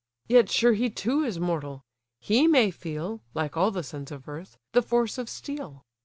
[0.27, 1.83] Yet sure he too is mortal;
[2.17, 5.85] he may feel (Like all the sons of earth) the force of steel.